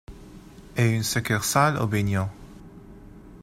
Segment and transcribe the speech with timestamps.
[0.77, 2.27] Et une succursale au Bénion.